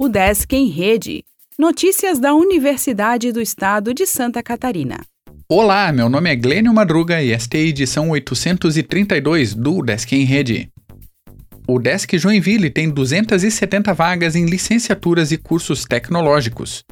O 0.00 0.08
Desk 0.08 0.54
em 0.54 0.68
Rede. 0.68 1.24
Notícias 1.58 2.20
da 2.20 2.32
Universidade 2.32 3.32
do 3.32 3.40
Estado 3.40 3.92
de 3.92 4.06
Santa 4.06 4.40
Catarina. 4.44 5.00
Olá, 5.48 5.90
meu 5.90 6.08
nome 6.08 6.30
é 6.30 6.36
Glênio 6.36 6.72
Madruga 6.72 7.20
e 7.20 7.32
esta 7.32 7.56
é 7.56 7.60
a 7.62 7.64
edição 7.64 8.10
832 8.10 9.54
do 9.54 9.82
Desk 9.82 10.12
em 10.14 10.22
Rede. 10.22 10.70
O 11.66 11.80
Desk 11.80 12.16
Joinville 12.16 12.70
tem 12.70 12.88
270 12.88 13.92
vagas 13.92 14.36
em 14.36 14.46
licenciaturas 14.46 15.32
e 15.32 15.36
cursos 15.36 15.84
tecnológicos. 15.84 16.84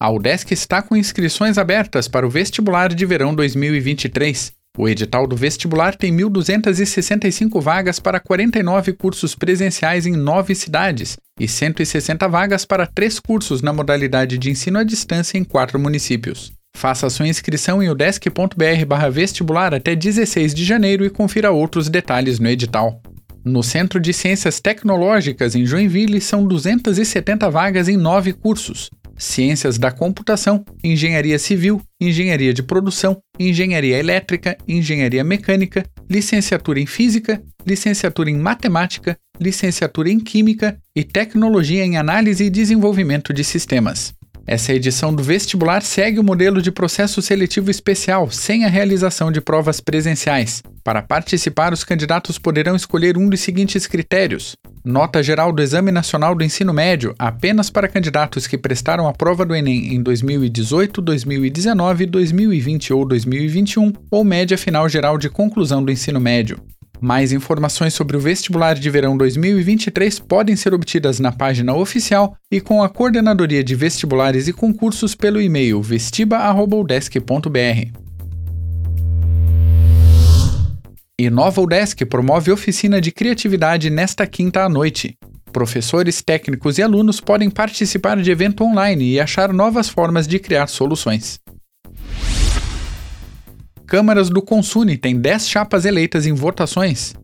A 0.00 0.10
UDESC 0.10 0.54
está 0.54 0.80
com 0.80 0.96
inscrições 0.96 1.58
abertas 1.58 2.08
para 2.08 2.26
o 2.26 2.30
vestibular 2.30 2.94
de 2.94 3.04
verão 3.04 3.34
2023. 3.34 4.55
O 4.78 4.86
edital 4.86 5.26
do 5.26 5.34
vestibular 5.34 5.96
tem 5.96 6.14
1.265 6.14 7.60
vagas 7.62 7.98
para 7.98 8.20
49 8.20 8.92
cursos 8.92 9.34
presenciais 9.34 10.06
em 10.06 10.12
nove 10.12 10.54
cidades 10.54 11.16
e 11.40 11.48
160 11.48 12.28
vagas 12.28 12.66
para 12.66 12.86
três 12.86 13.18
cursos 13.18 13.62
na 13.62 13.72
modalidade 13.72 14.36
de 14.36 14.50
ensino 14.50 14.78
à 14.78 14.84
distância 14.84 15.38
em 15.38 15.44
quatro 15.44 15.78
municípios. 15.78 16.52
Faça 16.76 17.08
sua 17.08 17.26
inscrição 17.26 17.82
em 17.82 17.88
udesc.br/vestibular 17.88 19.72
até 19.72 19.96
16 19.96 20.52
de 20.52 20.62
janeiro 20.62 21.06
e 21.06 21.10
confira 21.10 21.50
outros 21.50 21.88
detalhes 21.88 22.38
no 22.38 22.48
edital. 22.48 23.00
No 23.42 23.62
Centro 23.62 23.98
de 23.98 24.12
Ciências 24.12 24.60
Tecnológicas 24.60 25.54
em 25.54 25.64
Joinville 25.64 26.20
são 26.20 26.46
270 26.46 27.48
vagas 27.48 27.88
em 27.88 27.96
nove 27.96 28.34
cursos, 28.34 28.90
Ciências 29.18 29.78
da 29.78 29.90
Computação, 29.90 30.64
Engenharia 30.82 31.38
Civil, 31.38 31.80
Engenharia 32.00 32.52
de 32.52 32.62
Produção, 32.62 33.18
Engenharia 33.38 33.98
Elétrica, 33.98 34.56
Engenharia 34.66 35.24
Mecânica, 35.24 35.84
Licenciatura 36.08 36.80
em 36.80 36.86
Física, 36.86 37.42
Licenciatura 37.66 38.30
em 38.30 38.36
Matemática, 38.36 39.16
Licenciatura 39.40 40.10
em 40.10 40.20
Química 40.20 40.78
e 40.94 41.02
Tecnologia 41.02 41.84
em 41.84 41.96
Análise 41.96 42.44
e 42.44 42.50
Desenvolvimento 42.50 43.32
de 43.32 43.42
Sistemas. 43.42 44.14
Essa 44.46 44.72
edição 44.72 45.12
do 45.12 45.24
vestibular 45.24 45.82
segue 45.82 46.20
o 46.20 46.24
modelo 46.24 46.62
de 46.62 46.70
processo 46.70 47.20
seletivo 47.20 47.68
especial, 47.68 48.30
sem 48.30 48.64
a 48.64 48.68
realização 48.68 49.32
de 49.32 49.40
provas 49.40 49.80
presenciais. 49.80 50.62
Para 50.84 51.02
participar, 51.02 51.72
os 51.72 51.82
candidatos 51.82 52.38
poderão 52.38 52.76
escolher 52.76 53.18
um 53.18 53.28
dos 53.28 53.40
seguintes 53.40 53.88
critérios: 53.88 54.54
nota 54.86 55.20
geral 55.20 55.52
do 55.52 55.60
Exame 55.60 55.90
Nacional 55.90 56.32
do 56.32 56.44
Ensino 56.44 56.72
Médio 56.72 57.12
apenas 57.18 57.68
para 57.68 57.88
candidatos 57.88 58.46
que 58.46 58.56
prestaram 58.56 59.08
a 59.08 59.12
prova 59.12 59.44
do 59.44 59.52
Enem 59.52 59.92
em 59.92 60.00
2018, 60.00 61.02
2019, 61.02 62.06
2020 62.06 62.92
ou 62.92 63.04
2021, 63.04 63.92
ou 64.08 64.22
média 64.22 64.56
final 64.56 64.88
geral 64.88 65.18
de 65.18 65.28
conclusão 65.28 65.84
do 65.84 65.90
ensino 65.90 66.20
médio. 66.20 66.60
Mais 67.00 67.32
informações 67.32 67.94
sobre 67.94 68.16
o 68.16 68.20
vestibular 68.20 68.74
de 68.74 68.88
verão 68.88 69.18
2023 69.18 70.20
podem 70.20 70.54
ser 70.54 70.72
obtidas 70.72 71.18
na 71.18 71.32
página 71.32 71.74
oficial 71.74 72.36
e 72.50 72.60
com 72.60 72.80
a 72.80 72.88
Coordenadoria 72.88 73.64
de 73.64 73.74
Vestibulares 73.74 74.46
e 74.46 74.52
Concursos 74.52 75.16
pelo 75.16 75.40
e-mail 75.40 75.82
vestiba.udesc.br. 75.82 78.05
E 81.18 81.30
Nova 81.30 81.62
UDESC 81.62 82.04
promove 82.04 82.52
oficina 82.52 83.00
de 83.00 83.10
criatividade 83.10 83.88
nesta 83.88 84.26
quinta 84.26 84.64
à 84.64 84.68
noite. 84.68 85.16
Professores, 85.50 86.20
técnicos 86.20 86.76
e 86.76 86.82
alunos 86.82 87.22
podem 87.22 87.48
participar 87.48 88.20
de 88.20 88.30
evento 88.30 88.62
online 88.62 89.12
e 89.12 89.18
achar 89.18 89.50
novas 89.50 89.88
formas 89.88 90.28
de 90.28 90.38
criar 90.38 90.66
soluções. 90.66 91.40
Câmaras 93.86 94.28
do 94.28 94.42
Consune 94.42 94.98
têm 94.98 95.18
10 95.18 95.48
chapas 95.48 95.86
eleitas 95.86 96.26
em 96.26 96.34
votações. 96.34 97.14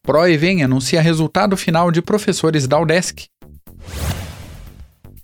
ProEvem 0.00 0.62
anuncia 0.62 1.02
resultado 1.02 1.56
final 1.56 1.90
de 1.90 2.00
professores 2.00 2.68
da 2.68 2.78
UDESC. 2.78 3.26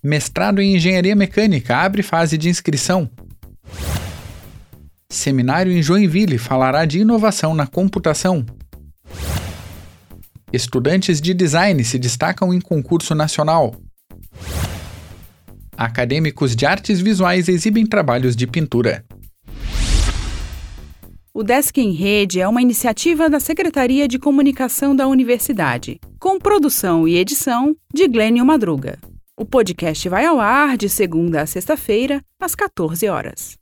Mestrado 0.02 0.60
em 0.60 0.74
Engenharia 0.74 1.14
Mecânica 1.14 1.76
abre 1.76 2.02
fase 2.02 2.36
de 2.36 2.48
inscrição. 2.48 3.08
Seminário 5.22 5.70
em 5.70 5.80
Joinville 5.80 6.36
falará 6.36 6.84
de 6.84 6.98
inovação 6.98 7.54
na 7.54 7.64
computação. 7.64 8.44
Estudantes 10.52 11.20
de 11.20 11.32
design 11.32 11.84
se 11.84 11.96
destacam 11.96 12.52
em 12.52 12.60
concurso 12.60 13.14
nacional. 13.14 13.72
Acadêmicos 15.76 16.56
de 16.56 16.66
artes 16.66 17.00
visuais 17.00 17.48
exibem 17.48 17.86
trabalhos 17.86 18.34
de 18.34 18.48
pintura. 18.48 19.04
O 21.32 21.44
Desk 21.44 21.78
em 21.78 21.92
Rede 21.92 22.40
é 22.40 22.48
uma 22.48 22.60
iniciativa 22.60 23.30
da 23.30 23.38
Secretaria 23.38 24.08
de 24.08 24.18
Comunicação 24.18 24.94
da 24.94 25.06
Universidade, 25.06 26.00
com 26.18 26.36
produção 26.36 27.06
e 27.06 27.16
edição 27.16 27.76
de 27.94 28.08
Glênio 28.08 28.44
Madruga. 28.44 28.98
O 29.38 29.44
podcast 29.46 30.08
vai 30.08 30.26
ao 30.26 30.40
ar 30.40 30.76
de 30.76 30.88
segunda 30.88 31.42
a 31.42 31.46
sexta-feira, 31.46 32.20
às 32.40 32.56
14 32.56 33.08
horas. 33.08 33.61